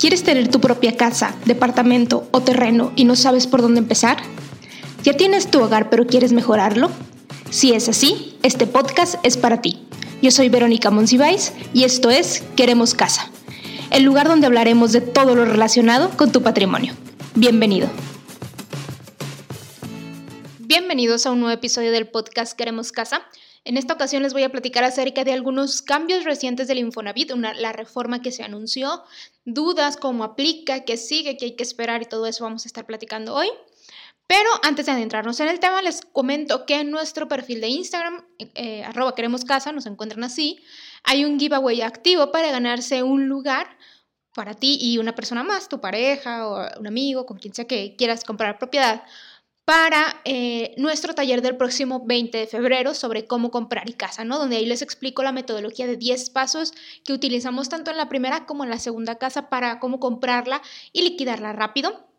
¿Quieres 0.00 0.22
tener 0.22 0.48
tu 0.48 0.62
propia 0.62 0.96
casa, 0.96 1.36
departamento 1.44 2.26
o 2.30 2.40
terreno 2.40 2.90
y 2.96 3.04
no 3.04 3.16
sabes 3.16 3.46
por 3.46 3.60
dónde 3.60 3.80
empezar? 3.80 4.16
¿Ya 5.02 5.12
tienes 5.12 5.50
tu 5.50 5.60
hogar 5.60 5.90
pero 5.90 6.06
quieres 6.06 6.32
mejorarlo? 6.32 6.90
Si 7.50 7.74
es 7.74 7.86
así, 7.86 8.34
este 8.42 8.66
podcast 8.66 9.16
es 9.24 9.36
para 9.36 9.60
ti. 9.60 9.86
Yo 10.22 10.30
soy 10.30 10.48
Verónica 10.48 10.90
Monsiváis 10.90 11.52
y 11.74 11.84
esto 11.84 12.08
es 12.08 12.42
Queremos 12.56 12.94
Casa, 12.94 13.30
el 13.90 14.04
lugar 14.04 14.26
donde 14.26 14.46
hablaremos 14.46 14.92
de 14.92 15.02
todo 15.02 15.34
lo 15.34 15.44
relacionado 15.44 16.08
con 16.16 16.32
tu 16.32 16.42
patrimonio. 16.42 16.94
Bienvenido. 17.34 17.86
Bienvenidos 20.60 21.26
a 21.26 21.30
un 21.30 21.40
nuevo 21.40 21.52
episodio 21.52 21.92
del 21.92 22.08
podcast 22.08 22.56
Queremos 22.56 22.90
Casa. 22.90 23.20
En 23.64 23.76
esta 23.76 23.92
ocasión 23.92 24.22
les 24.22 24.32
voy 24.32 24.44
a 24.44 24.48
platicar 24.48 24.84
acerca 24.84 25.22
de 25.22 25.34
algunos 25.34 25.82
cambios 25.82 26.24
recientes 26.24 26.66
del 26.66 26.78
Infonavit, 26.78 27.32
la 27.32 27.72
reforma 27.72 28.22
que 28.22 28.32
se 28.32 28.42
anunció, 28.42 29.02
dudas, 29.54 29.96
cómo 29.96 30.24
aplica, 30.24 30.84
qué 30.84 30.96
sigue, 30.96 31.36
qué 31.36 31.46
hay 31.46 31.56
que 31.56 31.62
esperar 31.62 32.02
y 32.02 32.06
todo 32.06 32.26
eso 32.26 32.44
vamos 32.44 32.64
a 32.64 32.68
estar 32.68 32.86
platicando 32.86 33.34
hoy. 33.34 33.48
Pero 34.26 34.48
antes 34.62 34.86
de 34.86 34.92
adentrarnos 34.92 35.40
en 35.40 35.48
el 35.48 35.58
tema, 35.58 35.82
les 35.82 36.02
comento 36.02 36.64
que 36.64 36.80
en 36.80 36.90
nuestro 36.92 37.26
perfil 37.26 37.60
de 37.60 37.68
Instagram, 37.68 38.24
eh, 38.38 38.84
arroba 38.84 39.14
queremos 39.14 39.44
casa, 39.44 39.72
nos 39.72 39.86
encuentran 39.86 40.22
así, 40.22 40.60
hay 41.02 41.24
un 41.24 41.38
giveaway 41.40 41.82
activo 41.82 42.30
para 42.30 42.52
ganarse 42.52 43.02
un 43.02 43.28
lugar 43.28 43.76
para 44.34 44.54
ti 44.54 44.78
y 44.80 44.98
una 44.98 45.14
persona 45.14 45.42
más, 45.42 45.68
tu 45.68 45.80
pareja 45.80 46.46
o 46.46 46.78
un 46.78 46.86
amigo, 46.86 47.26
con 47.26 47.38
quien 47.38 47.54
sea 47.54 47.66
que 47.66 47.96
quieras 47.96 48.22
comprar 48.22 48.58
propiedad 48.58 49.02
para 49.64 50.20
eh, 50.24 50.74
nuestro 50.78 51.14
taller 51.14 51.42
del 51.42 51.56
próximo 51.56 52.04
20 52.04 52.38
de 52.38 52.46
febrero 52.46 52.94
sobre 52.94 53.26
cómo 53.26 53.50
comprar 53.50 53.88
y 53.88 53.92
casa, 53.92 54.24
¿no? 54.24 54.38
Donde 54.38 54.56
ahí 54.56 54.66
les 54.66 54.82
explico 54.82 55.22
la 55.22 55.32
metodología 55.32 55.86
de 55.86 55.96
10 55.96 56.30
pasos 56.30 56.72
que 57.04 57.12
utilizamos 57.12 57.68
tanto 57.68 57.90
en 57.90 57.96
la 57.96 58.08
primera 58.08 58.46
como 58.46 58.64
en 58.64 58.70
la 58.70 58.78
segunda 58.78 59.16
casa 59.16 59.48
para 59.48 59.78
cómo 59.78 60.00
comprarla 60.00 60.60
y 60.92 61.02
liquidarla 61.02 61.52
rápido. 61.52 62.10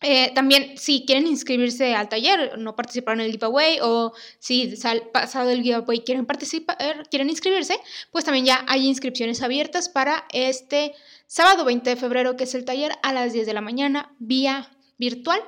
Eh, 0.00 0.32
también, 0.32 0.78
si 0.78 1.04
quieren 1.04 1.26
inscribirse 1.26 1.94
al 1.94 2.08
taller, 2.08 2.56
no 2.56 2.76
participaron 2.76 3.20
en 3.20 3.26
el 3.26 3.32
giveaway 3.32 3.78
o 3.82 4.12
si 4.38 4.74
pasado 5.12 5.50
el 5.50 5.62
giveaway 5.62 6.00
quieren 6.00 6.24
participar, 6.24 6.76
quieren 7.10 7.28
inscribirse, 7.30 7.80
pues 8.12 8.24
también 8.24 8.46
ya 8.46 8.64
hay 8.68 8.86
inscripciones 8.86 9.42
abiertas 9.42 9.88
para 9.88 10.24
este 10.32 10.94
sábado 11.26 11.64
20 11.64 11.90
de 11.90 11.96
febrero, 11.96 12.36
que 12.36 12.44
es 12.44 12.54
el 12.54 12.64
taller 12.64 12.92
a 13.02 13.12
las 13.12 13.32
10 13.32 13.46
de 13.46 13.54
la 13.54 13.60
mañana 13.60 14.14
vía 14.20 14.70
virtual. 14.98 15.42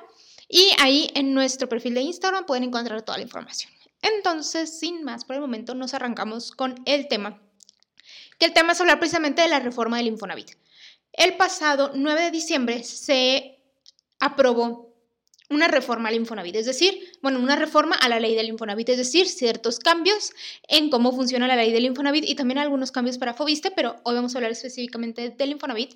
Y 0.53 0.69
ahí 0.79 1.09
en 1.15 1.33
nuestro 1.33 1.69
perfil 1.69 1.93
de 1.93 2.01
Instagram 2.01 2.45
pueden 2.45 2.65
encontrar 2.65 3.01
toda 3.03 3.17
la 3.17 3.23
información. 3.23 3.71
Entonces, 4.01 4.77
sin 4.77 5.01
más 5.03 5.23
por 5.23 5.37
el 5.37 5.41
momento, 5.41 5.75
nos 5.75 5.93
arrancamos 5.93 6.51
con 6.51 6.75
el 6.85 7.07
tema. 7.07 7.41
Que 8.37 8.47
el 8.47 8.53
tema 8.53 8.73
es 8.73 8.81
hablar 8.81 8.99
precisamente 8.99 9.41
de 9.41 9.47
la 9.47 9.61
reforma 9.61 9.95
del 9.95 10.07
Infonavit. 10.07 10.51
El 11.13 11.37
pasado 11.37 11.91
9 11.95 12.23
de 12.23 12.31
diciembre 12.31 12.83
se 12.83 13.59
aprobó 14.19 14.93
una 15.49 15.69
reforma 15.69 16.09
al 16.09 16.15
Infonavit, 16.15 16.55
es 16.55 16.65
decir, 16.65 17.11
bueno, 17.21 17.39
una 17.39 17.55
reforma 17.55 17.95
a 17.95 18.09
la 18.09 18.19
ley 18.19 18.35
del 18.35 18.47
Infonavit, 18.47 18.89
es 18.89 18.97
decir, 18.97 19.27
ciertos 19.27 19.79
cambios 19.79 20.31
en 20.67 20.89
cómo 20.89 21.13
funciona 21.13 21.47
la 21.47 21.55
ley 21.55 21.71
del 21.71 21.85
Infonavit 21.85 22.25
y 22.27 22.35
también 22.35 22.57
algunos 22.57 22.91
cambios 22.91 23.17
para 23.17 23.33
Fobiste, 23.33 23.71
pero 23.71 23.97
hoy 24.03 24.15
vamos 24.15 24.33
a 24.33 24.37
hablar 24.37 24.51
específicamente 24.51 25.29
del 25.29 25.51
Infonavit. 25.51 25.95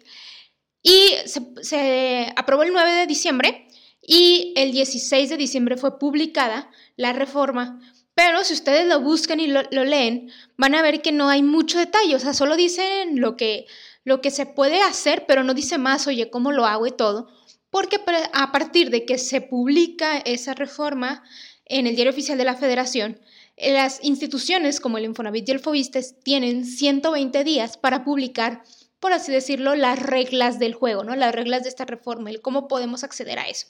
Y 0.81 1.09
se, 1.25 1.41
se 1.61 2.33
aprobó 2.35 2.63
el 2.63 2.71
9 2.71 2.91
de 2.91 3.07
diciembre 3.07 3.64
y 4.05 4.53
el 4.55 4.71
16 4.71 5.29
de 5.29 5.37
diciembre 5.37 5.77
fue 5.77 5.97
publicada 5.99 6.69
la 6.95 7.13
reforma. 7.13 7.79
Pero 8.13 8.43
si 8.43 8.53
ustedes 8.53 8.87
lo 8.87 9.01
buscan 9.01 9.39
y 9.41 9.47
lo, 9.47 9.63
leen, 9.69 10.31
van 10.57 10.73
a 10.73 10.81
ver 10.81 11.01
que 11.01 11.11
no 11.11 11.27
hay 11.27 11.43
mucho 11.43 11.77
detalle, 11.77 12.15
o 12.15 12.19
sea, 12.19 12.33
solo 12.33 12.55
dicen 12.55 13.19
lo 13.19 13.35
que, 13.35 13.65
lo 14.05 14.21
que 14.21 14.31
se 14.31 14.45
puede 14.45 14.81
hacer, 14.81 15.25
pero 15.27 15.43
no 15.43 15.53
dice 15.53 15.77
más, 15.77 16.07
oye, 16.07 16.29
cómo 16.29 16.53
lo 16.53 16.65
hago 16.65 16.87
y 16.87 16.91
todo, 16.91 17.27
porque 17.69 17.99
a 18.31 18.51
partir 18.53 18.89
de 18.89 19.05
que 19.05 19.17
se 19.17 19.41
publica 19.41 20.17
esa 20.19 20.53
reforma 20.53 21.23
en 21.65 21.87
el 21.87 21.95
Diario 21.95 22.13
Oficial 22.13 22.37
de 22.37 22.45
la 22.45 22.55
Federación, 22.55 23.19
las 23.57 24.01
instituciones 24.01 24.79
como 24.79 24.97
el 24.97 25.05
Infonavit 25.05 25.49
y 25.49 25.51
el 25.51 25.59
Fobistes 25.59 26.19
tienen 26.23 26.65
120 26.65 27.43
días 27.43 27.77
para 27.77 28.05
publicar, 28.05 28.63
por 29.01 29.11
así 29.11 29.31
decirlo, 29.31 29.75
las 29.75 29.99
reglas 29.99 30.57
del 30.57 30.73
juego, 30.73 31.03
¿no? 31.03 31.15
Las 31.15 31.35
reglas 31.35 31.63
de 31.63 31.69
esta 31.69 31.85
reforma, 31.85 32.29
el 32.29 32.41
cómo 32.41 32.69
podemos 32.69 33.03
acceder 33.03 33.39
a 33.39 33.47
eso. 33.47 33.67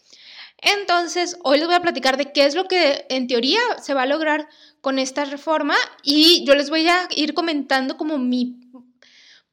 Entonces, 0.57 1.37
hoy 1.43 1.57
les 1.59 1.67
voy 1.67 1.75
a 1.75 1.81
platicar 1.81 2.17
de 2.17 2.31
qué 2.31 2.45
es 2.45 2.55
lo 2.55 2.67
que 2.67 3.05
en 3.09 3.27
teoría 3.27 3.59
se 3.81 3.93
va 3.93 4.03
a 4.03 4.07
lograr 4.07 4.47
con 4.81 4.99
esta 4.99 5.25
reforma 5.25 5.75
y 6.03 6.43
yo 6.45 6.55
les 6.55 6.69
voy 6.69 6.87
a 6.87 7.07
ir 7.15 7.33
comentando 7.33 7.97
como 7.97 8.17
mi 8.17 8.59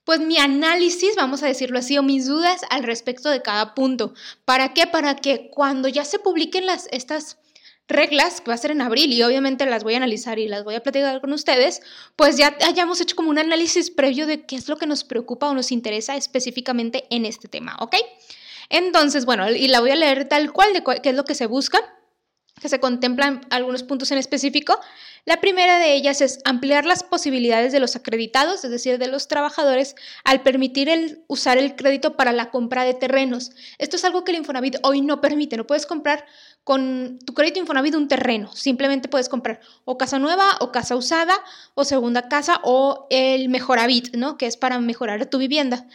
pues 0.05 0.21
mi 0.21 0.37
análisis, 0.39 1.15
vamos 1.17 1.43
a 1.43 1.47
decirlo 1.47 1.79
así, 1.79 1.97
o 1.97 2.03
mis 2.03 2.27
dudas 2.27 2.63
al 2.71 2.83
respecto 2.83 3.31
de 3.31 3.43
cada 3.43 3.75
punto. 3.75 4.15
¿Para 4.45 4.75
qué? 4.75 4.87
Para 4.87 5.15
que 5.17 5.49
cuando 5.51 5.89
ya 5.89 6.05
se 6.05 6.19
publiquen 6.19 6.67
las, 6.67 6.89
estas 6.91 7.39
reglas, 7.89 8.41
que 8.41 8.49
va 8.49 8.55
a 8.55 8.59
ser 8.59 8.73
en 8.73 8.81
abril, 8.81 9.13
y 9.13 9.23
obviamente 9.23 9.65
las 9.67 9.85
voy 9.85 9.95
a 9.95 9.99
analizar 9.99 10.39
y 10.39 10.49
las 10.49 10.65
voy 10.65 10.75
a 10.75 10.83
platicar 10.83 11.21
con 11.21 11.33
ustedes, 11.33 11.81
pues 12.17 12.37
ya 12.37 12.57
hayamos 12.67 13.01
hecho 13.01 13.15
como 13.15 13.31
un 13.31 13.39
análisis 13.39 13.91
previo 13.91 14.27
de 14.27 14.45
qué 14.45 14.57
es 14.57 14.69
lo 14.69 14.77
que 14.77 14.87
nos 14.87 15.05
preocupa 15.05 15.49
o 15.49 15.55
nos 15.55 15.71
interesa 15.71 16.17
específicamente 16.17 17.05
en 17.11 17.25
este 17.25 17.49
tema, 17.49 17.77
¿ok? 17.81 17.95
Entonces, 18.73 19.27
bueno, 19.27 19.51
y 19.51 19.69
la 19.69 19.81
voy 19.81 19.91
a 19.91 19.97
leer 19.97 20.27
tal 20.29 20.51
cual 20.51 20.73
de 20.73 20.83
qué 21.03 21.11
es 21.11 21.15
lo 21.15 21.25
que 21.25 21.35
se 21.35 21.45
busca, 21.45 21.79
que 22.59 22.71
se 22.71 22.81
contemplan 22.81 23.43
algunos 23.51 23.83
puntos 23.83 24.11
en 24.13 24.19
específico. 24.19 24.81
La 25.27 25.43
primera 25.43 25.79
de 25.79 25.93
ellas 25.93 26.23
es 26.23 26.39
ampliar 26.47 26.87
las 26.87 27.03
posibilidades 27.03 27.73
de 27.73 27.81
los 27.81 27.97
acreditados, 27.97 28.65
es 28.65 28.71
decir, 28.71 28.99
de 28.99 29.09
los 29.09 29.29
trabajadores, 29.29 29.95
al 30.25 30.43
permitir 30.43 30.89
el, 30.89 31.23
usar 31.29 31.59
el 31.59 31.77
crédito 31.77 32.17
para 32.17 32.33
la 32.33 32.51
compra 32.51 32.85
de 32.85 32.95
terrenos. 32.95 33.51
Esto 33.77 33.97
es 33.97 34.07
algo 34.07 34.25
que 34.25 34.33
el 34.33 34.39
Infonavit 34.39 34.77
hoy 34.83 35.03
no 35.03 35.21
permite. 35.21 35.59
No 35.59 35.67
puedes 35.67 35.85
comprar 35.85 36.25
con 36.65 37.19
tu 37.27 37.35
crédito 37.35 37.61
Infonavit 37.61 37.95
un 37.95 38.09
terreno. 38.09 38.51
Simplemente 38.55 39.09
puedes 39.11 39.29
comprar 39.29 39.61
o 39.85 39.99
casa 39.99 40.19
nueva 40.19 40.47
o 40.61 40.73
casa 40.73 40.97
usada 40.97 41.35
o 41.75 41.85
segunda 41.85 42.31
casa 42.31 42.59
o 42.65 43.07
el 43.11 43.51
Mejoravit, 43.51 44.17
¿no? 44.17 44.39
Que 44.39 44.47
es 44.47 44.57
para 44.57 44.79
mejorar 44.81 45.27
tu 45.27 45.37
vivienda 45.37 45.87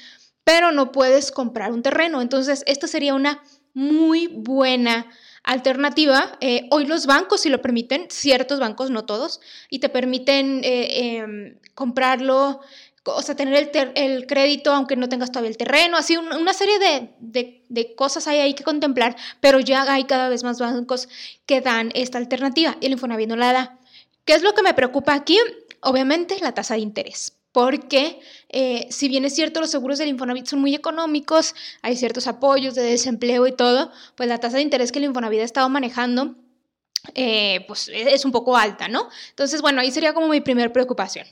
pero 0.47 0.71
no 0.71 0.93
puedes 0.93 1.33
comprar 1.33 1.73
un 1.73 1.83
terreno. 1.83 2.21
Entonces, 2.21 2.63
esta 2.67 2.87
sería 2.87 3.13
una 3.13 3.43
muy 3.73 4.27
buena 4.27 5.05
alternativa. 5.43 6.37
Eh, 6.39 6.69
hoy 6.71 6.85
los 6.85 7.05
bancos, 7.05 7.41
si 7.41 7.49
lo 7.49 7.61
permiten, 7.61 8.07
ciertos 8.09 8.57
bancos, 8.57 8.89
no 8.89 9.03
todos, 9.03 9.41
y 9.69 9.79
te 9.79 9.89
permiten 9.89 10.61
eh, 10.63 11.17
em, 11.17 11.59
comprarlo, 11.75 12.61
o 13.03 13.21
sea, 13.21 13.35
tener 13.35 13.69
el, 13.95 14.25
crédito 14.25 14.71
aunque 14.71 14.95
no 14.95 15.09
tengas 15.09 15.33
todavía 15.33 15.49
el 15.49 15.57
terreno, 15.57 15.97
así 15.97 16.15
una 16.15 16.53
serie 16.53 16.79
de, 16.79 17.61
de, 17.67 17.95
cosas 17.95 18.25
hay 18.27 18.39
ahí 18.39 18.53
que 18.53 18.63
contemplar, 18.63 19.17
pero 19.41 19.59
ya 19.59 19.91
hay 19.91 20.05
cada 20.05 20.29
vez 20.29 20.45
más 20.45 20.59
bancos 20.59 21.09
que 21.45 21.59
dan 21.59 21.91
esta 21.93 22.19
alternativa 22.19 22.77
y 22.79 22.85
el 22.85 22.93
Infonavit 22.93 23.27
no 23.27 23.35
la 23.35 23.51
da. 23.51 23.79
¿Qué 24.23 24.31
es 24.31 24.43
lo 24.43 24.53
que 24.53 24.63
me 24.63 24.73
preocupa 24.73 25.13
aquí? 25.13 25.37
Obviamente 25.81 26.37
la 26.39 26.53
tasa 26.53 26.75
de 26.75 26.79
interés 26.79 27.36
porque 27.51 28.19
eh, 28.49 28.87
si 28.89 29.07
bien 29.07 29.25
es 29.25 29.35
cierto 29.35 29.59
los 29.59 29.71
seguros 29.71 29.97
del 29.97 30.09
Infonavit 30.09 30.45
son 30.47 30.59
muy 30.59 30.75
económicos, 30.75 31.55
hay 31.81 31.95
ciertos 31.95 32.27
apoyos 32.27 32.75
de 32.75 32.83
desempleo 32.83 33.47
y 33.47 33.51
todo, 33.51 33.91
pues 34.15 34.29
la 34.29 34.39
tasa 34.39 34.57
de 34.57 34.63
interés 34.63 34.91
que 34.91 34.99
el 34.99 35.05
Infonavit 35.05 35.41
ha 35.41 35.43
estado 35.43 35.69
manejando 35.69 36.35
eh, 37.15 37.63
pues 37.67 37.89
es 37.93 38.25
un 38.25 38.31
poco 38.31 38.57
alta, 38.57 38.87
¿no? 38.87 39.09
Entonces, 39.29 39.61
bueno, 39.61 39.81
ahí 39.81 39.91
sería 39.91 40.13
como 40.13 40.27
mi 40.27 40.41
primera 40.41 40.71
preocupación. 40.71 41.27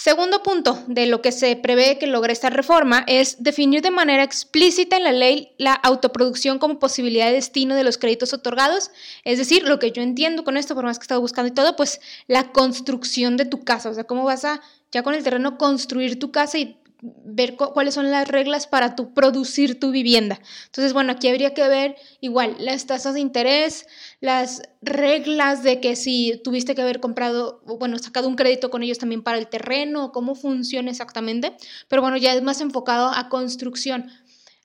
Segundo 0.00 0.44
punto 0.44 0.84
de 0.86 1.06
lo 1.06 1.22
que 1.22 1.32
se 1.32 1.56
prevé 1.56 1.98
que 1.98 2.06
logre 2.06 2.32
esta 2.32 2.50
reforma 2.50 3.02
es 3.08 3.42
definir 3.42 3.82
de 3.82 3.90
manera 3.90 4.22
explícita 4.22 4.96
en 4.96 5.02
la 5.02 5.10
ley 5.10 5.56
la 5.58 5.72
autoproducción 5.72 6.60
como 6.60 6.78
posibilidad 6.78 7.26
de 7.26 7.32
destino 7.32 7.74
de 7.74 7.82
los 7.82 7.98
créditos 7.98 8.32
otorgados. 8.32 8.92
Es 9.24 9.38
decir, 9.38 9.64
lo 9.64 9.80
que 9.80 9.90
yo 9.90 10.00
entiendo 10.00 10.44
con 10.44 10.56
esto, 10.56 10.76
por 10.76 10.84
más 10.84 11.00
que 11.00 11.02
he 11.02 11.06
estado 11.06 11.20
buscando 11.20 11.50
y 11.50 11.54
todo, 11.54 11.74
pues 11.74 12.00
la 12.28 12.52
construcción 12.52 13.36
de 13.36 13.46
tu 13.46 13.64
casa, 13.64 13.90
o 13.90 13.94
sea, 13.94 14.04
cómo 14.04 14.22
vas 14.22 14.44
a 14.44 14.60
ya 14.92 15.02
con 15.02 15.14
el 15.14 15.22
terreno 15.22 15.58
construir 15.58 16.18
tu 16.18 16.30
casa 16.32 16.58
y 16.58 16.78
ver 17.00 17.54
cuáles 17.56 17.94
son 17.94 18.10
las 18.10 18.26
reglas 18.26 18.66
para 18.66 18.96
tu 18.96 19.14
producir 19.14 19.78
tu 19.78 19.92
vivienda. 19.92 20.40
Entonces, 20.66 20.92
bueno, 20.92 21.12
aquí 21.12 21.28
habría 21.28 21.54
que 21.54 21.66
ver 21.68 21.96
igual 22.20 22.56
las 22.58 22.86
tasas 22.86 23.14
de 23.14 23.20
interés, 23.20 23.86
las 24.20 24.62
reglas 24.82 25.62
de 25.62 25.80
que 25.80 25.94
si 25.94 26.40
tuviste 26.42 26.74
que 26.74 26.82
haber 26.82 26.98
comprado, 26.98 27.62
bueno, 27.78 27.98
sacado 27.98 28.26
un 28.26 28.34
crédito 28.34 28.70
con 28.70 28.82
ellos 28.82 28.98
también 28.98 29.22
para 29.22 29.38
el 29.38 29.46
terreno, 29.46 30.10
cómo 30.10 30.34
funciona 30.34 30.90
exactamente, 30.90 31.56
pero 31.86 32.02
bueno, 32.02 32.16
ya 32.16 32.34
es 32.34 32.42
más 32.42 32.60
enfocado 32.60 33.10
a 33.14 33.28
construcción. 33.28 34.10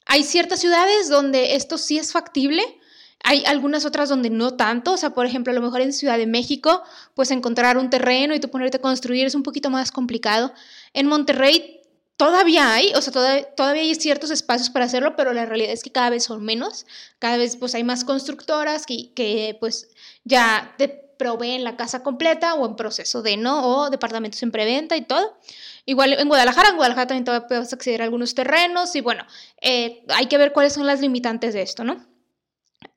Hay 0.06 0.24
ciertas 0.24 0.60
ciudades 0.60 1.10
donde 1.10 1.56
esto 1.56 1.78
sí 1.78 1.98
es 1.98 2.12
factible, 2.12 2.64
hay 3.24 3.44
algunas 3.46 3.86
otras 3.86 4.10
donde 4.10 4.30
no 4.30 4.56
tanto, 4.56 4.94
o 4.94 4.98
sea, 4.98 5.12
por 5.12 5.26
ejemplo, 5.26 5.52
a 5.52 5.56
lo 5.56 5.62
mejor 5.62 5.82
en 5.82 5.94
Ciudad 5.94 6.18
de 6.18 6.28
México, 6.28 6.84
pues 7.16 7.32
encontrar 7.32 7.78
un 7.78 7.90
terreno 7.90 8.36
y 8.36 8.40
tú 8.40 8.50
ponerte 8.50 8.78
a 8.78 8.82
construir 8.82 9.26
es 9.26 9.34
un 9.34 9.44
poquito 9.44 9.70
más 9.70 9.92
complicado. 9.92 10.54
En 10.94 11.08
Monterrey 11.08 11.82
todavía 12.18 12.74
hay, 12.74 12.94
o 12.94 13.02
sea, 13.02 13.14
todavía, 13.56 13.82
hay 13.82 13.96
ciertos 13.96 14.30
espacios 14.30 14.70
para 14.70 14.86
hacerlo, 14.86 15.16
pero 15.16 15.34
la 15.34 15.46
realidad 15.46 15.72
es 15.72 15.84
que 15.84 15.92
cada 15.92 16.10
vez 16.10 16.26
son 16.26 16.44
menos, 16.44 16.86
cada 17.20 17.38
vez 17.38 17.56
pues 17.56 17.74
hay 17.76 17.84
más 17.86 18.04
constructoras 18.04 18.86
que, 18.86 19.14
que 19.14 19.56
pues 19.60 19.90
ya 20.26 20.76
te 20.78 20.90
proveen 21.18 21.64
la 21.64 21.78
casa 21.78 22.04
completa 22.04 22.56
o 22.56 22.68
en 22.68 22.76
proceso 22.76 23.22
de, 23.22 23.38
¿no? 23.38 23.66
O 23.66 23.90
departamentos 23.90 24.44
en 24.44 24.52
preventa 24.52 24.98
y 24.98 25.04
todo. 25.04 25.38
Igual 25.86 26.14
en 26.14 26.28
Guadalajara, 26.28 26.70
en 26.70 26.76
Guadalajara 26.76 27.08
también 27.08 27.44
puedes 27.48 27.72
acceder 27.72 28.02
a 28.02 28.06
algunos 28.06 28.36
terrenos 28.36 28.94
y 28.98 29.02
bueno, 29.02 29.26
eh, 29.62 30.04
hay 30.10 30.26
que 30.26 30.38
ver 30.38 30.52
cuáles 30.52 30.74
son 30.74 30.86
las 30.86 31.00
limitantes 31.00 31.54
de 31.54 31.62
esto, 31.62 31.86
¿no? 31.86 32.13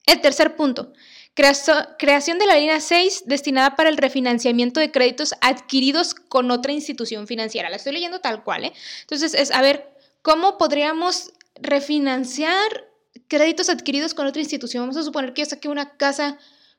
El 0.07 0.21
tercer 0.21 0.57
punto, 0.57 0.93
creación 1.35 2.39
de 2.39 2.47
la 2.47 2.55
línea 2.55 2.81
6 2.81 3.25
destinada 3.27 3.77
para 3.77 3.89
el 3.89 3.97
refinanciamiento 3.97 4.81
de 4.81 4.91
créditos 4.91 5.35
adquiridos 5.41 6.15
con 6.15 6.51
otra 6.51 6.73
institución 6.73 7.27
financiera. 7.27 7.69
La 7.69 7.77
estoy 7.77 7.93
leyendo 7.93 8.21
tal 8.21 8.43
cual, 8.45 8.65
¿eh? 8.65 8.73
Entonces 9.03 9.35
es, 9.35 9.51
a 9.51 9.61
ver, 9.61 9.93
¿cómo 10.23 10.59
podríamos 10.59 11.33
refinanciar 11.57 12.89
créditos 13.29 13.69
adquiridos 13.69 14.15
con 14.15 14.27
otra 14.27 14.41
institución? 14.41 14.85
Vamos 14.85 14.97
a 14.97 15.03
suponer 15.03 15.35
que 15.35 15.43
yo 15.43 15.47
saqué 15.47 15.69
una 15.69 15.97
casa 15.97 16.39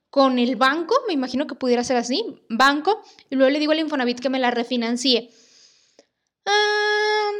con 0.09 0.39
el 0.39 0.55
banco, 0.55 0.95
me 1.05 1.13
imagino 1.13 1.47
que 1.47 1.55
pudiera 1.55 1.83
ser 1.83 1.97
así, 1.97 2.23
banco, 2.47 3.03
y 3.29 3.35
luego 3.35 3.51
le 3.51 3.59
digo 3.59 3.73
al 3.73 3.79
Infonavit 3.79 4.21
que 4.21 4.29
me 4.29 4.39
la 4.39 4.51
refinancie. 4.51 5.29
Ah, 6.45 7.31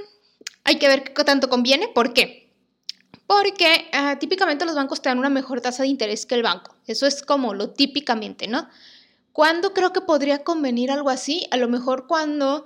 hay 0.65 0.77
que 0.77 0.89
ver 0.89 1.13
qué 1.13 1.23
tanto 1.23 1.49
conviene. 1.49 1.87
¿Por 1.87 2.13
qué? 2.13 2.46
Porque 3.27 3.89
ah, 3.91 4.17
típicamente 4.19 4.65
los 4.65 4.75
bancos 4.75 5.01
te 5.01 5.09
dan 5.09 5.19
una 5.19 5.29
mejor 5.29 5.61
tasa 5.61 5.83
de 5.83 5.89
interés 5.89 6.25
que 6.25 6.35
el 6.35 6.43
banco. 6.43 6.75
Eso 6.87 7.05
es 7.05 7.21
como 7.21 7.53
lo 7.53 7.71
típicamente, 7.71 8.47
¿no? 8.47 8.67
¿Cuándo 9.33 9.73
creo 9.73 9.93
que 9.93 10.01
podría 10.01 10.43
convenir 10.43 10.89
algo 10.89 11.09
así? 11.09 11.45
A 11.51 11.57
lo 11.57 11.67
mejor 11.67 12.07
cuando, 12.07 12.65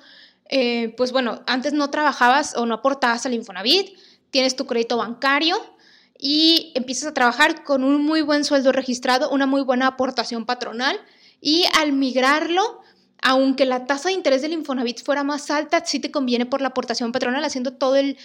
eh, 0.49 0.93
pues 0.95 1.11
bueno, 1.11 1.41
antes 1.47 1.73
no 1.73 1.89
trabajabas 1.89 2.55
o 2.55 2.65
no 2.65 2.75
aportabas 2.75 3.25
al 3.25 3.33
Infonavit, 3.33 3.97
tienes 4.29 4.55
tu 4.55 4.65
crédito 4.65 4.95
bancario 4.95 5.57
y 6.17 6.71
empiezas 6.75 7.09
a 7.09 7.13
trabajar 7.13 7.63
con 7.63 7.83
un 7.83 8.05
muy 8.05 8.21
buen 8.21 8.45
sueldo 8.45 8.71
registrado, 8.71 9.31
una 9.31 9.47
muy 9.47 9.63
buena 9.63 9.87
aportación 9.87 10.45
patronal 10.45 10.97
y 11.41 11.65
al 11.77 11.91
migrarlo 11.91 12.81
aunque 13.21 13.65
la 13.65 13.85
tasa 13.85 14.09
de 14.09 14.15
interés 14.15 14.41
del 14.41 14.53
Infonavit 14.53 15.03
fuera 15.03 15.23
más 15.23 15.51
alta, 15.51 15.85
sí 15.85 15.99
te 15.99 16.11
conviene 16.11 16.45
por 16.45 16.61
la 16.61 16.69
aportación 16.69 17.11
patronal 17.11 17.43
haciendo 17.43 17.73
todo 17.73 17.95
el, 17.95 18.17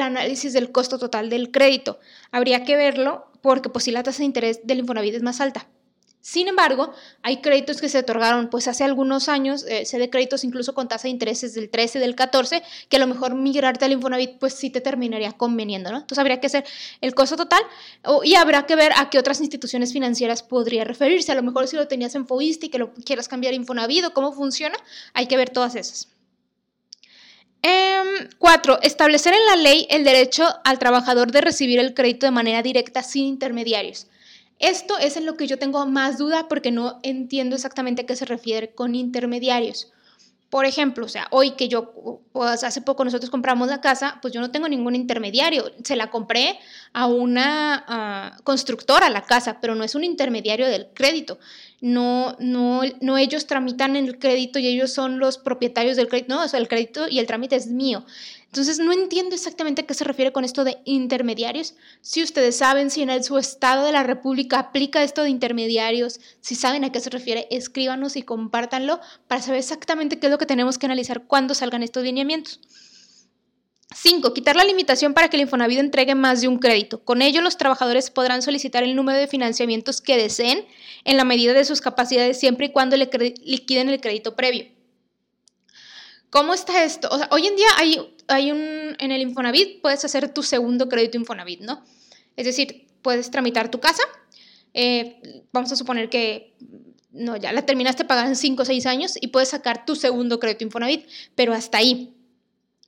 análisis 0.00 0.52
del 0.52 0.72
costo 0.72 0.98
total 0.98 1.30
del 1.30 1.50
crédito. 1.50 2.00
Habría 2.32 2.64
que 2.64 2.76
verlo 2.76 3.30
porque 3.42 3.68
pues 3.68 3.86
la 3.88 4.02
tasa 4.02 4.18
de 4.18 4.24
interés 4.24 4.60
del 4.66 4.80
Infonavit 4.80 5.14
es 5.14 5.22
más 5.22 5.40
alta. 5.40 5.68
Sin 6.22 6.48
embargo, 6.48 6.92
hay 7.22 7.40
créditos 7.40 7.80
que 7.80 7.88
se 7.88 7.98
otorgaron 7.98 8.50
pues 8.50 8.68
hace 8.68 8.84
algunos 8.84 9.30
años, 9.30 9.64
eh, 9.66 9.86
sé 9.86 9.98
de 9.98 10.10
créditos 10.10 10.44
incluso 10.44 10.74
con 10.74 10.86
tasa 10.86 11.04
de 11.04 11.10
intereses 11.10 11.54
del 11.54 11.70
13, 11.70 11.98
del 11.98 12.14
14, 12.14 12.62
que 12.90 12.96
a 12.96 13.00
lo 13.00 13.06
mejor 13.06 13.34
migrarte 13.34 13.86
al 13.86 13.92
Infonavit 13.92 14.38
pues 14.38 14.52
sí 14.52 14.68
te 14.68 14.82
terminaría 14.82 15.32
conveniendo, 15.32 15.90
¿no? 15.90 15.98
Entonces 15.98 16.18
habría 16.18 16.38
que 16.38 16.48
hacer 16.48 16.64
el 17.00 17.14
costo 17.14 17.36
total 17.36 17.62
y 18.22 18.34
habrá 18.34 18.66
que 18.66 18.76
ver 18.76 18.92
a 18.96 19.08
qué 19.08 19.18
otras 19.18 19.40
instituciones 19.40 19.94
financieras 19.94 20.42
podría 20.42 20.84
referirse. 20.84 21.32
A 21.32 21.36
lo 21.36 21.42
mejor 21.42 21.66
si 21.68 21.76
lo 21.76 21.88
tenías 21.88 22.14
en 22.14 22.26
Foist 22.26 22.62
y 22.64 22.68
que 22.68 22.78
lo 22.78 22.92
quieras 22.92 23.26
cambiar 23.26 23.54
a 23.54 23.56
Infonavit 23.56 24.04
o 24.04 24.12
cómo 24.12 24.32
funciona, 24.32 24.76
hay 25.14 25.26
que 25.26 25.38
ver 25.38 25.48
todas 25.48 25.74
esas. 25.74 26.08
Em, 27.62 28.28
cuatro, 28.38 28.78
establecer 28.82 29.34
en 29.34 29.44
la 29.46 29.56
ley 29.56 29.86
el 29.90 30.04
derecho 30.04 30.46
al 30.64 30.78
trabajador 30.78 31.30
de 31.30 31.40
recibir 31.40 31.78
el 31.78 31.94
crédito 31.94 32.26
de 32.26 32.32
manera 32.32 32.62
directa 32.62 33.02
sin 33.02 33.24
intermediarios. 33.24 34.06
Esto 34.60 34.98
es 34.98 35.16
en 35.16 35.24
lo 35.26 35.36
que 35.36 35.46
yo 35.46 35.58
tengo 35.58 35.84
más 35.86 36.18
duda 36.18 36.46
porque 36.46 36.70
no 36.70 37.00
entiendo 37.02 37.56
exactamente 37.56 38.02
a 38.02 38.06
qué 38.06 38.14
se 38.14 38.26
refiere 38.26 38.74
con 38.74 38.94
intermediarios. 38.94 39.90
Por 40.50 40.66
ejemplo, 40.66 41.06
o 41.06 41.08
sea, 41.08 41.28
hoy 41.30 41.52
que 41.52 41.68
yo, 41.68 42.20
pues 42.32 42.64
hace 42.64 42.82
poco 42.82 43.04
nosotros 43.04 43.30
compramos 43.30 43.68
la 43.68 43.80
casa, 43.80 44.18
pues 44.20 44.34
yo 44.34 44.40
no 44.40 44.50
tengo 44.50 44.68
ningún 44.68 44.96
intermediario. 44.96 45.72
Se 45.84 45.96
la 45.96 46.10
compré 46.10 46.58
a 46.92 47.06
una 47.06 47.84
ah, 47.88 48.36
constructora 48.42 49.08
la 49.10 49.22
casa, 49.22 49.60
pero 49.60 49.74
no 49.76 49.84
es 49.84 49.94
un 49.94 50.04
intermediario 50.04 50.66
del 50.66 50.88
crédito. 50.92 51.38
No, 51.80 52.36
no, 52.38 52.82
no 53.00 53.16
ellos 53.16 53.46
tramitan 53.46 53.96
el 53.96 54.18
crédito 54.18 54.58
y 54.58 54.66
ellos 54.66 54.92
son 54.92 55.18
los 55.18 55.38
propietarios 55.38 55.96
del 55.96 56.08
crédito. 56.08 56.34
No, 56.34 56.44
o 56.44 56.48
sea, 56.48 56.60
el 56.60 56.68
crédito 56.68 57.08
y 57.08 57.18
el 57.18 57.26
trámite 57.26 57.56
es 57.56 57.68
mío. 57.68 58.04
Entonces, 58.50 58.80
no 58.80 58.92
entiendo 58.92 59.36
exactamente 59.36 59.82
a 59.82 59.86
qué 59.86 59.94
se 59.94 60.02
refiere 60.02 60.32
con 60.32 60.44
esto 60.44 60.64
de 60.64 60.78
intermediarios. 60.84 61.74
Si 62.00 62.20
ustedes 62.22 62.56
saben 62.56 62.90
si 62.90 63.02
en 63.02 63.24
su 63.24 63.38
estado 63.38 63.86
de 63.86 63.92
la 63.92 64.02
República 64.02 64.58
aplica 64.58 65.04
esto 65.04 65.22
de 65.22 65.30
intermediarios, 65.30 66.20
si 66.40 66.56
saben 66.56 66.82
a 66.84 66.90
qué 66.90 66.98
se 66.98 67.10
refiere, 67.10 67.46
escríbanos 67.50 68.16
y 68.16 68.22
compártanlo 68.22 69.00
para 69.28 69.40
saber 69.40 69.60
exactamente 69.60 70.18
qué 70.18 70.26
es 70.26 70.32
lo 70.32 70.38
que 70.38 70.46
tenemos 70.46 70.78
que 70.78 70.86
analizar 70.86 71.22
cuando 71.28 71.54
salgan 71.54 71.84
estos 71.84 72.02
lineamientos. 72.02 72.60
5. 73.94 74.32
Quitar 74.34 74.56
la 74.56 74.64
limitación 74.64 75.14
para 75.14 75.28
que 75.28 75.36
el 75.36 75.42
Infonavit 75.42 75.78
entregue 75.78 76.14
más 76.14 76.40
de 76.40 76.48
un 76.48 76.58
crédito. 76.58 77.02
Con 77.04 77.22
ello, 77.22 77.40
los 77.42 77.56
trabajadores 77.56 78.10
podrán 78.10 78.40
solicitar 78.40 78.84
el 78.84 78.94
número 78.94 79.18
de 79.18 79.26
financiamientos 79.26 80.00
que 80.00 80.16
deseen 80.16 80.64
en 81.04 81.16
la 81.16 81.24
medida 81.24 81.52
de 81.52 81.64
sus 81.64 81.80
capacidades 81.80 82.38
siempre 82.38 82.66
y 82.66 82.70
cuando 82.70 82.96
le 82.96 83.10
liquiden 83.44 83.88
el 83.88 84.00
crédito 84.00 84.36
previo. 84.36 84.66
¿Cómo 86.30 86.54
está 86.54 86.84
esto? 86.84 87.08
Hoy 87.32 87.48
en 87.48 87.56
día 87.56 87.66
hay, 88.28 88.52
un, 88.52 88.96
en 88.98 89.10
el 89.10 89.20
Infonavit 89.20 89.82
puedes 89.82 90.04
hacer 90.04 90.32
tu 90.32 90.44
segundo 90.44 90.88
crédito 90.88 91.18
Infonavit, 91.18 91.60
¿no? 91.60 91.84
Es 92.36 92.46
decir, 92.46 92.86
puedes 93.02 93.32
tramitar 93.32 93.68
tu 93.72 93.80
casa, 93.80 94.02
eh, 94.72 95.44
vamos 95.52 95.72
a 95.72 95.76
suponer 95.76 96.08
que 96.08 96.54
ya 97.40 97.52
la 97.52 97.66
terminaste 97.66 98.04
pagar 98.04 98.28
en 98.28 98.36
5 98.36 98.62
o 98.62 98.64
6 98.64 98.86
años 98.86 99.14
y 99.20 99.28
puedes 99.28 99.48
sacar 99.48 99.84
tu 99.84 99.96
segundo 99.96 100.38
crédito 100.38 100.62
Infonavit, 100.62 101.08
pero 101.34 101.52
hasta 101.52 101.78
ahí. 101.78 102.14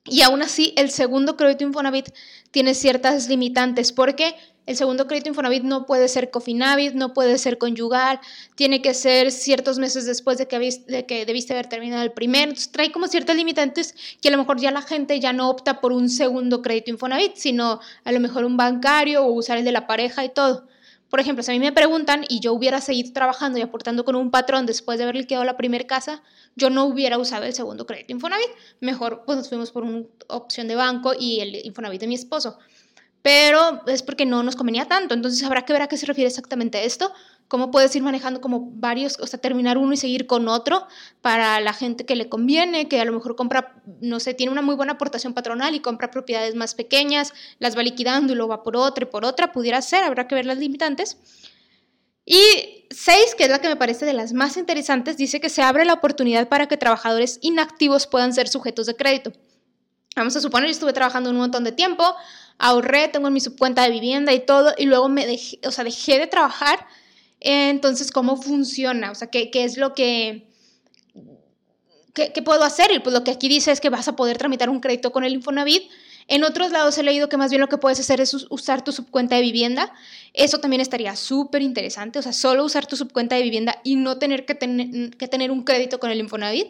Y 0.04 0.22
aún 0.22 0.42
así, 0.42 0.74
el 0.76 0.90
segundo 0.90 1.36
crédito 1.36 1.64
Infonavit 1.64 2.08
tiene 2.50 2.74
ciertas 2.74 3.28
limitantes 3.28 3.92
porque 3.92 4.34
el 4.66 4.76
segundo 4.76 5.06
crédito 5.06 5.28
Infonavit 5.28 5.62
no 5.64 5.86
puede 5.86 6.08
ser 6.08 6.30
Cofinavit, 6.30 6.94
no 6.94 7.12
puede 7.14 7.38
ser 7.38 7.58
conyugal, 7.58 8.20
tiene 8.54 8.82
que 8.82 8.94
ser 8.94 9.32
ciertos 9.32 9.78
meses 9.78 10.06
después 10.06 10.38
de 10.38 10.46
que, 10.46 10.58
de 10.58 11.06
que 11.06 11.24
debiste 11.24 11.52
haber 11.52 11.68
terminado 11.68 12.02
el 12.02 12.12
primero. 12.12 12.50
Entonces, 12.50 12.70
trae 12.70 12.92
como 12.92 13.06
ciertas 13.08 13.36
limitantes 13.36 13.94
que 14.20 14.28
a 14.28 14.30
lo 14.32 14.38
mejor 14.38 14.60
ya 14.60 14.70
la 14.70 14.82
gente 14.82 15.18
ya 15.20 15.32
no 15.32 15.50
opta 15.50 15.80
por 15.80 15.92
un 15.92 16.08
segundo 16.08 16.62
crédito 16.62 16.90
Infonavit, 16.90 17.36
sino 17.36 17.80
a 18.04 18.12
lo 18.12 18.20
mejor 18.20 18.44
un 18.44 18.56
bancario 18.56 19.24
o 19.24 19.32
usar 19.32 19.58
el 19.58 19.64
de 19.64 19.72
la 19.72 19.86
pareja 19.86 20.24
y 20.24 20.28
todo. 20.28 20.66
Por 21.12 21.20
ejemplo, 21.20 21.42
si 21.42 21.50
a 21.50 21.52
mí 21.52 21.60
me 21.60 21.72
preguntan 21.72 22.24
y 22.26 22.40
yo 22.40 22.54
hubiera 22.54 22.80
seguido 22.80 23.12
trabajando 23.12 23.58
y 23.58 23.60
aportando 23.60 24.02
con 24.02 24.16
un 24.16 24.30
patrón 24.30 24.64
después 24.64 24.96
de 24.96 25.04
haber 25.04 25.16
liquidado 25.16 25.44
la 25.44 25.58
primera 25.58 25.86
casa, 25.86 26.22
yo 26.56 26.70
no 26.70 26.86
hubiera 26.86 27.18
usado 27.18 27.44
el 27.44 27.52
segundo 27.52 27.84
crédito 27.84 28.14
Infonavit. 28.14 28.48
Mejor 28.80 29.24
pues 29.26 29.36
nos 29.36 29.50
fuimos 29.50 29.72
por 29.72 29.82
una 29.82 30.06
opción 30.28 30.68
de 30.68 30.74
banco 30.74 31.12
y 31.12 31.40
el 31.40 31.66
Infonavit 31.66 32.00
de 32.00 32.06
mi 32.06 32.14
esposo. 32.14 32.56
Pero 33.20 33.82
es 33.88 34.02
porque 34.02 34.24
no 34.24 34.42
nos 34.42 34.56
convenía 34.56 34.88
tanto. 34.88 35.12
Entonces 35.12 35.42
habrá 35.42 35.66
que 35.66 35.74
ver 35.74 35.82
a 35.82 35.86
qué 35.86 35.98
se 35.98 36.06
refiere 36.06 36.28
exactamente 36.28 36.86
esto 36.86 37.12
cómo 37.48 37.70
puedes 37.70 37.94
ir 37.94 38.02
manejando 38.02 38.40
como 38.40 38.70
varios, 38.72 39.18
o 39.20 39.26
sea, 39.26 39.38
terminar 39.38 39.76
uno 39.76 39.92
y 39.92 39.96
seguir 39.96 40.26
con 40.26 40.48
otro 40.48 40.86
para 41.20 41.60
la 41.60 41.72
gente 41.72 42.06
que 42.06 42.16
le 42.16 42.28
conviene, 42.28 42.88
que 42.88 43.00
a 43.00 43.04
lo 43.04 43.12
mejor 43.12 43.36
compra, 43.36 43.74
no 44.00 44.20
sé, 44.20 44.34
tiene 44.34 44.50
una 44.50 44.62
muy 44.62 44.74
buena 44.74 44.94
aportación 44.94 45.34
patronal 45.34 45.74
y 45.74 45.80
compra 45.80 46.10
propiedades 46.10 46.54
más 46.54 46.74
pequeñas, 46.74 47.34
las 47.58 47.76
va 47.76 47.82
liquidando 47.82 48.32
y 48.32 48.36
luego 48.36 48.50
va 48.50 48.62
por 48.62 48.76
otra 48.76 49.04
y 49.04 49.08
por 49.08 49.24
otra, 49.24 49.52
pudiera 49.52 49.82
ser, 49.82 50.02
habrá 50.04 50.26
que 50.28 50.34
ver 50.34 50.46
las 50.46 50.58
limitantes. 50.58 51.18
Y 52.24 52.86
seis, 52.90 53.34
que 53.36 53.44
es 53.44 53.50
la 53.50 53.60
que 53.60 53.68
me 53.68 53.76
parece 53.76 54.06
de 54.06 54.12
las 54.12 54.32
más 54.32 54.56
interesantes, 54.56 55.16
dice 55.16 55.40
que 55.40 55.48
se 55.48 55.62
abre 55.62 55.84
la 55.84 55.94
oportunidad 55.94 56.48
para 56.48 56.68
que 56.68 56.76
trabajadores 56.76 57.38
inactivos 57.42 58.06
puedan 58.06 58.32
ser 58.32 58.48
sujetos 58.48 58.86
de 58.86 58.96
crédito. 58.96 59.32
Vamos 60.14 60.36
a 60.36 60.40
suponer, 60.40 60.68
yo 60.68 60.72
estuve 60.72 60.92
trabajando 60.92 61.30
un 61.30 61.36
montón 61.36 61.64
de 61.64 61.72
tiempo, 61.72 62.04
ahorré, 62.58 63.08
tengo 63.08 63.30
mi 63.30 63.40
subcuenta 63.40 63.82
de 63.82 63.90
vivienda 63.90 64.32
y 64.32 64.40
todo, 64.40 64.72
y 64.76 64.84
luego 64.84 65.08
me 65.08 65.26
dejé, 65.26 65.58
o 65.66 65.70
sea, 65.70 65.84
dejé 65.84 66.18
de 66.18 66.26
trabajar 66.26 66.86
entonces, 67.42 68.12
¿cómo 68.12 68.36
funciona? 68.36 69.10
O 69.10 69.14
sea, 69.14 69.28
¿qué, 69.28 69.50
es 69.52 69.76
lo 69.76 69.94
que... 69.94 70.46
¿Qué, 72.14 72.42
puedo 72.42 72.62
hacer? 72.62 72.92
Y 72.92 73.00
pues 73.00 73.12
lo 73.14 73.24
que 73.24 73.30
aquí 73.30 73.48
dice 73.48 73.72
es 73.72 73.80
que 73.80 73.90
vas 73.90 74.06
a 74.06 74.16
poder 74.16 74.38
tramitar 74.38 74.70
un 74.70 74.80
crédito 74.80 75.12
con 75.12 75.24
el 75.24 75.32
Infonavit. 75.32 75.82
En 76.28 76.44
otros 76.44 76.70
lados 76.70 76.96
he 76.98 77.02
leído 77.02 77.28
que 77.28 77.36
más 77.36 77.50
bien 77.50 77.60
lo 77.60 77.68
que 77.68 77.78
puedes 77.78 77.98
hacer 77.98 78.20
es 78.20 78.34
usar 78.50 78.84
tu 78.84 78.92
subcuenta 78.92 79.34
de 79.36 79.42
vivienda. 79.42 79.92
Eso 80.34 80.58
también 80.58 80.80
estaría 80.80 81.16
súper 81.16 81.62
interesante. 81.62 82.18
O 82.18 82.22
sea, 82.22 82.32
solo 82.32 82.64
usar 82.64 82.86
tu 82.86 82.96
subcuenta 82.96 83.34
de 83.34 83.42
vivienda 83.42 83.80
y 83.82 83.96
no 83.96 84.18
tener 84.18 84.44
que, 84.44 84.56
que 85.18 85.28
tener 85.28 85.50
un 85.50 85.64
crédito 85.64 85.98
con 85.98 86.10
el 86.10 86.20
Infonavit. 86.20 86.68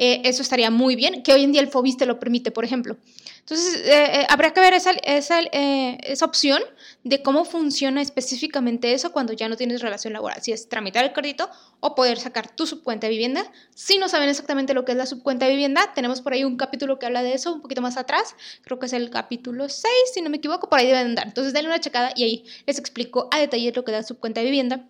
Eh, 0.00 0.22
eso 0.22 0.42
estaría 0.42 0.70
muy 0.70 0.94
bien, 0.94 1.24
que 1.24 1.32
hoy 1.32 1.42
en 1.42 1.50
día 1.50 1.60
el 1.60 1.66
FOBIS 1.66 1.96
te 1.96 2.06
lo 2.06 2.20
permite, 2.20 2.52
por 2.52 2.64
ejemplo. 2.64 2.96
Entonces, 3.40 3.82
eh, 3.84 4.20
eh, 4.20 4.26
habrá 4.28 4.54
que 4.54 4.60
ver 4.60 4.72
esa, 4.72 4.92
esa, 4.92 5.40
esa, 5.40 6.24
opción 6.24 6.62
de 7.02 7.20
cómo 7.20 7.44
funciona 7.44 8.00
específicamente 8.00 8.92
eso 8.92 9.10
cuando 9.10 9.32
ya 9.32 9.48
no 9.48 9.56
tienes 9.56 9.82
relación 9.82 10.12
laboral, 10.12 10.40
si 10.40 10.52
es 10.52 10.68
tramitar 10.68 11.04
el 11.04 11.12
crédito 11.12 11.50
o 11.80 11.96
poder 11.96 12.16
sacar 12.20 12.48
tu 12.48 12.64
subcuenta 12.64 13.08
de 13.08 13.10
vivienda. 13.10 13.50
Si 13.74 13.98
no 13.98 14.08
saben 14.08 14.28
exactamente 14.28 14.72
lo 14.72 14.84
que 14.84 14.92
es 14.92 14.98
la 14.98 15.06
subcuenta 15.06 15.46
de 15.46 15.50
vivienda, 15.50 15.92
tenemos 15.96 16.20
por 16.20 16.32
ahí 16.32 16.44
un 16.44 16.56
capítulo 16.56 17.00
que 17.00 17.06
habla 17.06 17.24
de 17.24 17.32
eso 17.32 17.52
un 17.52 17.60
poquito 17.60 17.82
más 17.82 17.96
atrás, 17.96 18.36
creo 18.62 18.78
que 18.78 18.86
es 18.86 18.92
el 18.92 19.10
capítulo 19.10 19.68
6, 19.68 19.92
si 20.14 20.22
no 20.22 20.30
me 20.30 20.36
equivoco, 20.36 20.68
por 20.68 20.78
ahí 20.78 20.86
deben 20.86 21.08
andar. 21.08 21.26
Entonces, 21.26 21.52
denle 21.52 21.70
una 21.70 21.80
checada 21.80 22.12
y 22.14 22.22
ahí 22.22 22.44
les 22.66 22.78
explico 22.78 23.28
a 23.32 23.40
detalle 23.40 23.72
lo 23.74 23.84
que 23.84 23.90
es 23.90 23.96
la 23.96 24.04
subcuenta 24.04 24.38
de 24.38 24.44
vivienda. 24.44 24.86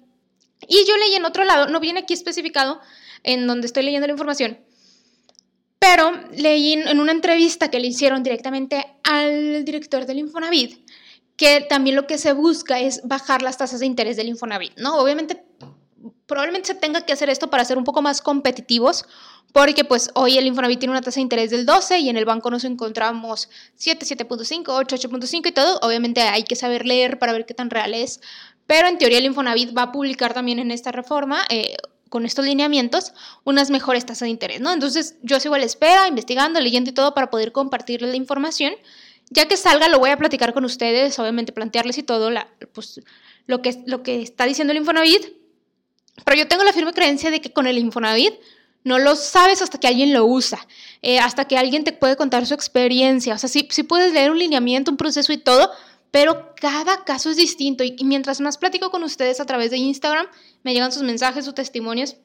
Y 0.69 0.85
yo 0.87 0.99
leí 0.99 1.15
en 1.15 1.25
otro 1.25 1.45
lado, 1.45 1.69
no 1.69 1.81
viene 1.81 2.01
aquí 2.01 2.13
especificado 2.13 2.83
en 3.23 3.47
donde 3.47 3.67
estoy 3.67 3.85
leyendo 3.85 4.07
la 4.07 4.13
información, 4.13 4.59
pero 5.79 6.13
leí 6.33 6.73
en 6.73 7.01
una 7.01 7.13
entrevista 7.13 7.71
que 7.71 7.81
le 7.81 7.89
hicieron 7.89 8.23
directamente 8.23 8.85
al 9.05 9.65
director 9.65 10.07
del 10.07 10.19
Infonavit 10.19 10.79
que 11.39 11.61
también 11.61 11.95
lo 11.95 12.07
que 12.07 12.19
se 12.19 12.33
busca 12.33 12.81
es 12.81 13.01
bajar 13.05 13.43
las 13.43 13.57
tasas 13.57 13.79
de 13.79 13.87
interés 13.87 14.17
del 14.17 14.29
Infonavit, 14.29 14.77
¿no? 14.77 14.99
Obviamente 14.99 15.45
probablemente 16.27 16.67
se 16.67 16.75
tenga 16.75 17.01
que 17.03 17.13
hacer 17.13 17.31
esto 17.31 17.49
para 17.49 17.65
ser 17.65 17.79
un 17.79 17.85
poco 17.85 18.03
más 18.03 18.21
competitivos, 18.21 19.07
porque 19.53 19.85
pues 19.85 20.11
hoy 20.15 20.37
el 20.37 20.47
Infonavit 20.47 20.81
tiene 20.81 20.91
una 20.91 21.01
tasa 21.01 21.17
de 21.17 21.23
interés 21.23 21.51
del 21.51 21.65
12 21.65 22.01
y 22.01 22.09
en 22.09 22.17
el 22.17 22.25
banco 22.25 22.51
nos 22.51 22.65
encontramos 22.65 23.49
7, 23.77 24.05
7.5, 24.05 24.65
8, 24.67 24.97
8.5 24.97 25.49
y 25.49 25.53
todo. 25.53 25.79
Obviamente 25.81 26.23
hay 26.23 26.43
que 26.43 26.57
saber 26.57 26.85
leer 26.85 27.21
para 27.21 27.33
ver 27.33 27.47
qué 27.47 27.55
tan 27.55 27.71
real 27.71 27.95
es, 27.95 28.21
pero 28.67 28.89
en 28.89 28.99
teoría 28.99 29.19
el 29.19 29.25
Infonavit 29.25 29.77
va 29.77 29.83
a 29.83 29.93
publicar 29.93 30.35
también 30.35 30.59
en 30.59 30.73
esta 30.73 30.91
reforma 30.91 31.45
eh, 31.51 31.77
con 32.09 32.25
estos 32.27 32.45
lineamientos 32.45 33.13
unas 33.45 33.71
mejores 33.71 34.07
tasas 34.07 34.27
de 34.27 34.31
interés, 34.31 34.61
¿no? 34.61 34.73
Entonces 34.73 35.17
yo 35.23 35.41
sigo 35.41 35.55
a 35.55 35.59
la 35.59 35.65
espera, 35.65 36.09
investigando, 36.09 36.61
leyendo 36.61 36.91
y 36.91 36.93
todo 36.93 37.15
para 37.15 37.31
poder 37.31 37.53
compartirles 37.53 38.11
la 38.11 38.17
información. 38.17 38.75
Ya 39.31 39.47
que 39.47 39.57
salga 39.57 39.89
lo 39.89 39.99
voy 39.99 40.11
a 40.11 40.17
platicar 40.17 40.55
con 40.55 40.65
ustedes, 40.65 41.19
obviamente 41.19 41.53
plantearles 41.53 41.99
y 41.99 42.03
todo 42.03 42.31
pues, 42.73 43.01
lo, 43.47 43.61
que, 43.61 43.83
lo 43.87 44.03
que 44.03 44.23
está 44.23 44.45
diciendo 44.45 44.73
el 44.73 44.79
Infonavit. 44.79 45.23
Pero 46.25 46.39
yo 46.39 46.49
tengo 46.49 46.65
la 46.65 46.73
firme 46.73 46.93
creencia 46.93 47.31
de 47.31 47.41
que 47.41 47.53
con 47.53 47.67
el 47.67 47.79
Infonavit 47.79 48.35
no 48.85 48.99
lo 48.99 49.17
sabes 49.17 49.61
hasta 49.61 49.79
que 49.79 49.87
alguien 49.87 50.13
lo 50.13 50.25
usa, 50.25 50.67
eh, 51.03 51.19
hasta 51.19 51.45
que 51.47 51.59
alguien 51.59 51.85
te 51.85 51.93
puede 51.93 52.17
contar 52.17 52.47
su 52.47 52.55
experiencia. 52.55 53.35
O 53.35 53.39
sea, 53.39 53.49
sí, 53.49 53.69
sí 53.71 53.83
puedes 53.83 54.13
leer 54.13 54.31
un 54.31 54.39
lineamiento, 54.39 54.91
un 54.91 54.97
proceso 54.97 55.33
y 55.33 55.39
todo, 55.39 55.71
pero 56.11 56.55
cada 56.55 57.05
caso 57.05 57.31
es 57.31 57.37
distinto 57.37 57.85
y, 57.85 57.97
mientras 58.05 58.41
más 58.41 58.59
platico 58.59 58.91
con 58.91 59.03
ustedes 59.03 59.41
a 59.41 59.47
través 59.47 59.71
de 59.71 59.77
Instagram, 59.77 60.27
me 60.63 60.73
llegan 60.73 60.93
sus 60.93 61.03
mensajes, 61.03 61.45
sus 61.45 61.55
testimonios, 61.55 62.17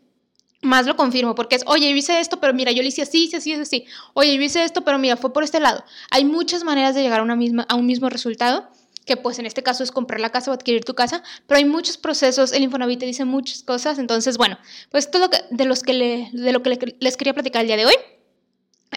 más 0.62 0.86
lo 0.86 0.96
confirmo, 0.96 1.36
porque 1.36 1.58
es, 1.58 1.64
oye, 1.68 1.90
yo 1.90 1.96
hice 1.96 2.20
esto, 2.20 2.40
pero 2.40 2.54
mira, 2.54 2.72
yo 2.72 2.82
lo 2.82 2.88
hice 2.88 3.02
así, 3.02 3.30
así, 3.36 3.52
así, 3.52 3.62
así. 3.62 3.86
Oye, 4.14 4.36
yo 4.36 4.42
hice 4.42 4.64
esto, 4.64 4.84
pero 4.84 4.98
mira, 4.98 5.18
fue 5.18 5.34
por 5.34 5.44
este 5.44 5.60
lado. 5.60 5.84
Hay 6.10 6.24
muchas 6.24 6.64
maneras 6.64 6.96
de 6.96 7.02
llegar 7.02 7.20
a, 7.20 7.24
una 7.24 7.36
misma, 7.36 7.66
a 7.68 7.76
un 7.76 7.86
mismo 7.86 8.10
resultado, 8.10 8.70
que 9.06 9.18
pues 9.18 9.40
en 9.40 9.46
este 9.46 9.64
caso 9.64 9.84
es 9.84 9.92
comprar 9.92 10.22
la 10.22 10.30
casa 10.30 10.52
o 10.52 10.54
adquirir 10.54 10.86
tu 10.86 10.96
casa, 10.96 11.22
pero 11.48 11.58
hay 11.58 11.66
muchos 11.66 11.98
procesos, 11.98 12.54
el 12.54 12.64
Infonavit 12.64 13.00
te 13.00 13.06
dice 13.06 13.26
muchas 13.26 13.64
cosas, 13.64 14.00
entonces, 14.00 14.38
bueno, 14.38 14.58
pues 14.90 15.10
es 15.12 15.20
lo 15.20 15.30
que, 15.30 15.40
de, 15.52 15.66
los 15.66 15.84
que 15.84 16.30
de 16.32 16.52
lo 16.54 16.64
que 16.64 16.96
les 17.00 17.18
quería 17.18 17.34
platicar 17.34 17.62
el 17.62 17.68
día 17.68 17.78
de 17.78 17.86
hoy. 17.86 17.96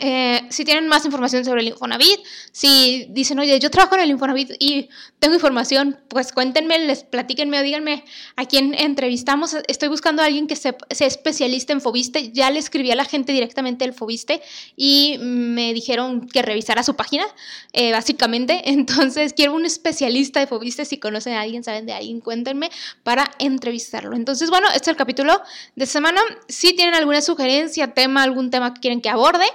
Eh, 0.00 0.46
si 0.50 0.64
tienen 0.64 0.88
más 0.88 1.04
información 1.04 1.44
sobre 1.44 1.62
el 1.62 1.68
Infonavit, 1.68 2.20
si 2.52 3.06
dicen, 3.10 3.38
oye, 3.38 3.58
yo 3.58 3.70
trabajo 3.70 3.96
en 3.96 4.02
el 4.02 4.10
Infonavit 4.10 4.52
y 4.58 4.88
tengo 5.18 5.34
información, 5.34 5.98
pues 6.08 6.32
cuéntenme, 6.32 6.78
les 6.78 7.04
platíquenme 7.04 7.58
o 7.58 7.62
díganme 7.62 8.04
a 8.36 8.46
quién 8.46 8.74
entrevistamos. 8.74 9.56
Estoy 9.68 9.88
buscando 9.88 10.22
a 10.22 10.26
alguien 10.26 10.46
que 10.46 10.56
sea, 10.56 10.76
especialista 10.88 11.72
en 11.72 11.80
Fobiste. 11.80 12.32
Ya 12.32 12.50
le 12.50 12.58
escribí 12.58 12.90
a 12.90 12.96
la 12.96 13.04
gente 13.04 13.32
directamente 13.32 13.84
del 13.84 13.94
Fobiste 13.94 14.42
y 14.76 15.16
me 15.20 15.72
dijeron 15.74 16.28
que 16.28 16.42
revisara 16.42 16.82
su 16.82 16.96
página, 16.96 17.26
eh, 17.72 17.92
básicamente. 17.92 18.62
Entonces, 18.70 19.32
quiero 19.32 19.54
un 19.54 19.66
especialista 19.66 20.40
de 20.40 20.46
Fobiste. 20.46 20.84
Si 20.84 20.98
conocen 20.98 21.34
a 21.34 21.42
alguien, 21.42 21.64
saben 21.64 21.86
de 21.86 21.92
alguien, 21.92 22.20
cuéntenme 22.20 22.70
para 23.02 23.30
entrevistarlo. 23.38 24.14
Entonces, 24.16 24.50
bueno, 24.50 24.68
este 24.68 24.82
es 24.82 24.88
el 24.88 24.96
capítulo 24.96 25.40
de 25.74 25.86
semana. 25.86 26.20
Si 26.48 26.74
tienen 26.74 26.94
alguna 26.94 27.20
sugerencia, 27.20 27.94
tema, 27.94 28.22
algún 28.22 28.50
tema 28.50 28.74
que 28.74 28.80
quieren 28.80 29.00
que 29.00 29.08
aborde, 29.08 29.46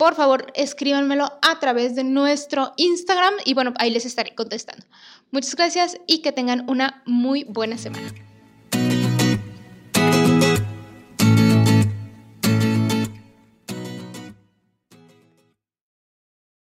por 0.00 0.14
favor 0.14 0.50
escríbanmelo 0.54 1.30
a 1.42 1.60
través 1.60 1.94
de 1.94 2.04
nuestro 2.04 2.72
Instagram 2.78 3.34
y 3.44 3.52
bueno, 3.52 3.74
ahí 3.76 3.90
les 3.90 4.06
estaré 4.06 4.34
contestando. 4.34 4.86
Muchas 5.30 5.54
gracias 5.54 5.98
y 6.06 6.22
que 6.22 6.32
tengan 6.32 6.64
una 6.70 7.02
muy 7.04 7.44
buena 7.44 7.76
semana. 7.76 8.10